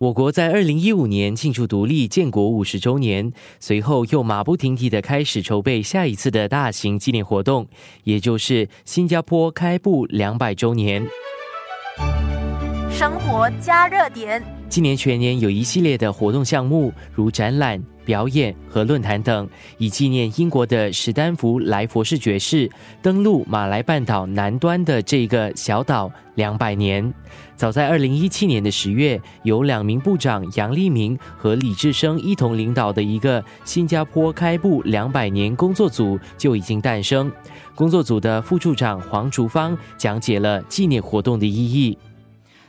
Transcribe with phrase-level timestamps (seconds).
[0.00, 7.66] 我国在二零一五年庆祝独立建国五十周年，随后又马不停蹄的开始筹备下一次的大型纪念活动，
[8.04, 11.06] 也就是新加坡开埠两百周年。
[12.90, 14.59] 生活加热点。
[14.70, 19.48] 今年全年有一系列的活动项目，如展览、表演和论坛等，
[19.78, 22.70] 以纪念英国的史丹福莱佛士爵士
[23.02, 27.12] 登陆马来半岛南端的这个小岛两百年。
[27.56, 37.30] 早在二零一七年的十月，由两名部长杨立明和李志生一同领导的一个新加坡开埠两百年工作组就已经诞生。
[37.74, 41.98] 工作组的副处长黄竹芳讲解了纪念活动的意义。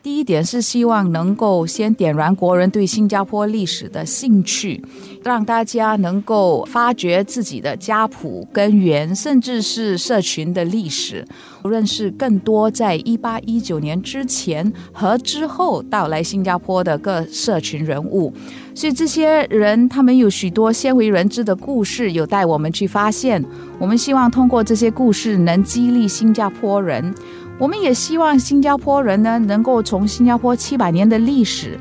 [0.03, 4.83] 第一点是希望能够先点燃国人对新加坡历史的兴趣，
[5.23, 11.23] 让大家能够发掘自己的家谱根源，甚至是社群的历史，
[11.63, 18.33] 认识更多在一八一九年之前和之后到来新加坡的各社群人物。
[18.73, 23.43] 所以这些人他们有许多鲜为人知的故事，有待我们去发现。
[23.77, 27.13] 我们希望通过这些故事，能激励新加坡人。
[27.61, 31.77] 我们也希望新加坡人呢，能够从新加坡七百年的历史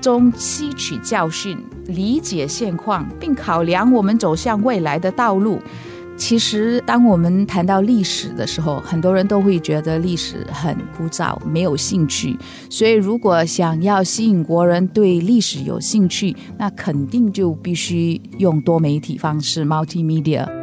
[0.00, 1.54] 中吸取教训，
[1.88, 5.60] 理解现况，并考量我们走向未来的道路。
[6.16, 12.34] 其实，当我们谈到历史的时候，很多人都会觉得历史很枯燥，没有兴趣。
[12.70, 20.57] 所以，如果想要吸引国人对历史有兴趣，那肯定就必须用多媒体方式 （multimedia）。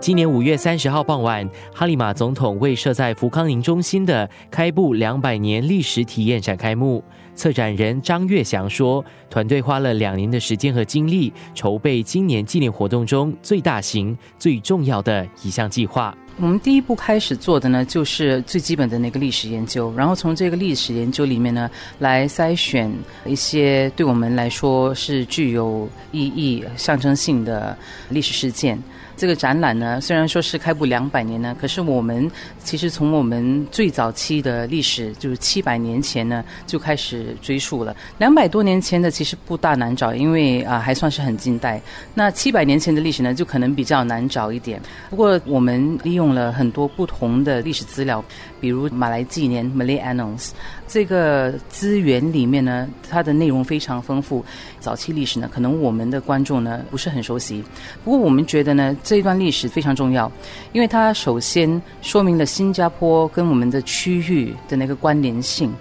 [0.00, 7.04] 今年五月三十号傍晚，哈里马总统为设在福康宁中心的开埠两百年历史体验展开幕。
[7.34, 16.16] 策展人张月祥说，团队花了两年的时间和精力，筹备今年纪念活动中最大型、最重要的一项计划。
[16.42, 22.90] 我们第一步开始做的呢，就是最基本的那个历史研究，然后从这个历史研究里面呢，来筛选
[23.26, 27.76] 一些对我们来说是具有意义、象征性的
[28.08, 28.82] 历史事件。
[29.16, 32.30] 这个展览呢，虽然说是开埠两百年呢，可是我们
[32.64, 37.94] 其实从我们最早期的历史，就是七百年前呢就开始追溯了。
[38.16, 41.78] 两百多年前的其实不大难找，因为啊还算是很近代。
[42.14, 44.80] 那七百年前的历史呢，就可能比较难找一点。
[45.10, 48.24] 不过我们利用了很多不同的历史资料，
[48.60, 50.50] 比如马来纪年 （Malay Annals）
[50.88, 54.44] 这个资源里面呢，它的内容非常丰富。
[54.78, 57.62] 早期历史呢，可能我们的观众呢不是很熟悉。
[58.04, 58.96] 不过我们觉得呢。
[59.02, 60.30] 这一段历史非常重要，
[60.72, 65.72] 因为它首先说明了新加坡跟我们的区域的那个关联性。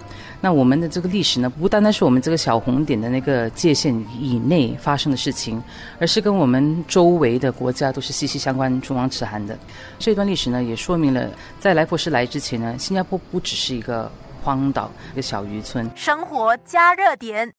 [0.41, 5.61] 那我们的这个历史呢，不单单是我们这个小红点的那个界限以内发生的事情，
[5.99, 9.57] 而是跟我们周围的国家都是息息相关、唇亡齿寒的。
[9.97, 11.29] 这段历史呢，也说明了
[11.59, 14.09] 在来佛士来之前呢，新加坡不只是一个
[14.41, 15.89] 荒岛、一个小渔村。
[15.95, 17.58] 生活加热点。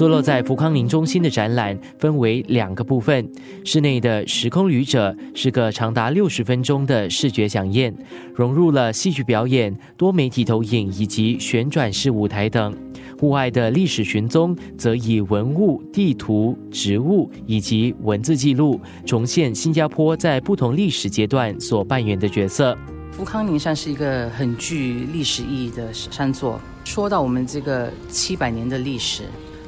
[0.00, 3.30] 坐落在福康宁中心的展览分为两个部分，
[3.66, 7.94] 室内的时空旅者是个长达六十分钟的视觉飨宴，
[8.34, 12.72] 融入了戏剧表演、多媒体投影以及旋转式舞台等；
[13.18, 22.74] 户外的历史寻踪则以文物、地图、植物以及文字记录，重现新加坡在不同历史阶段所扮演的角色。
[23.20, 26.58] 福康宁山是一个很具历史意义的山座。
[26.86, 29.24] 说到我们这个七百年的历史。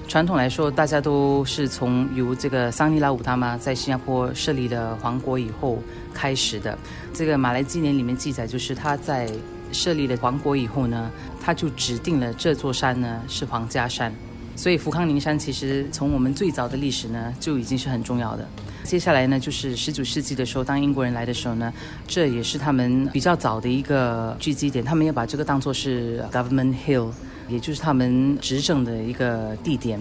[0.09, 5.79] 传统来说，大家都是从由这个桑尼拉武他妈在新加坡设立了王国以后
[6.15, 6.79] 开始的。
[7.13, 9.31] 这个马来纪年里面记载，就是他在
[9.71, 14.11] 设立了王国以后呢，他就指定了这座山呢是皇家山。
[14.55, 18.47] 所以福康宁山其实从我们最早的历史呢就已经是很重要的。
[18.85, 21.73] 接下来呢，就是十九世纪的时候，当英国人来的时候呢，
[22.07, 27.11] 这也是他们比较早的一个聚集点，他们也把这个当做是 Government Hill。
[27.49, 30.01] 也就是他们执政的一个地点。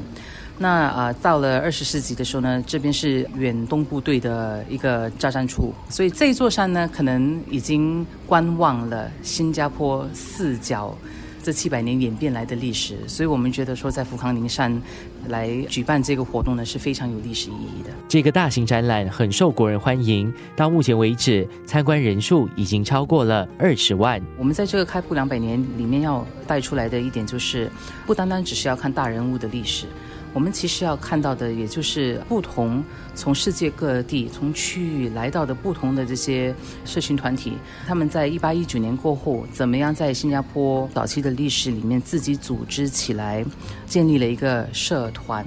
[0.60, 10.96] 那啊，到了二十世纪的时候呢，这边是远东部队的一个扎站处，所以这座山呢，可能已经观望了新加坡四角。
[11.44, 14.82] 这七百年演变来的历史，所以我们觉得说，在福康宁山
[15.28, 17.90] 来举办这个活动呢，是非常有历史意义的。
[18.08, 24.22] 这个大型展览很受国人欢迎，到目前为止，参观人数已经超过了二十万。
[24.38, 27.70] 我们在这个开埠两百年里面要带出来的一点就是，
[28.06, 29.88] 不单单只是要看大人物的历史。
[30.34, 32.84] 我们其实要看到的，也就是不同
[33.14, 36.56] 从世界各地、从区域来到的不同的这些
[36.86, 37.54] 社群团体，
[37.86, 43.46] 他们在一八一九年过后，怎么样在新加坡早期的历史里面自己组织起来，
[43.86, 45.46] 建立了一个社团。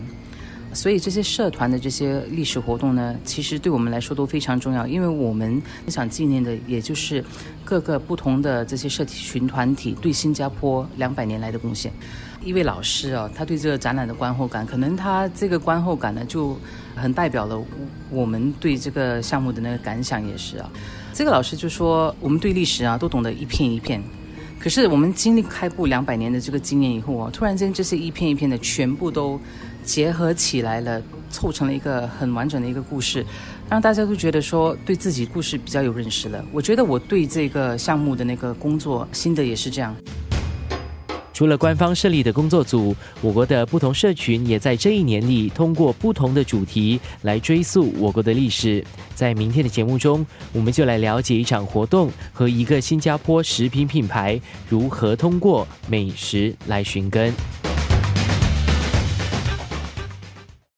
[0.74, 7.24] 所以这些社团的这些历史活动呢，其实对我们来说都非常重要，因为我们想纪念的，也就是
[7.64, 11.92] 各个不同的这些社群团体对新加坡两百年来的贡献。
[12.44, 16.58] 一位老师啊，他对这个展览的观后感，可能他这个观后感呢，就
[16.94, 17.58] 很代表了
[18.10, 20.70] 我们对这个项目的那个感想也是啊。
[21.14, 24.02] 这个老师就说，我们对历史啊都懂得一片一片，
[24.64, 29.38] 可是我们经历开埠两百年的这个经验以后啊，突然间这些一片一片的全部都
[29.84, 33.22] 结合起来了，凑成了一个很完整的一个故事，
[33.68, 36.42] 让大家都觉得说对自己故事比较有认识了。
[36.50, 39.94] 我觉得我对这个项目的那个工作心得也是这样。
[41.34, 48.82] 除了官方设立的工作组，我国的不同社群也在这一年里通过不同的主题来追溯我国的历史。
[49.16, 57.34] 在明天的节目中，我们就来了解一场活动和一个新加坡食品品牌如何通过美食来寻根。